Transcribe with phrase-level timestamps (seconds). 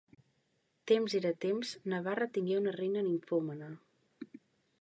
[0.91, 3.73] Temps era temps Navarra tingué una reina nimfòmana.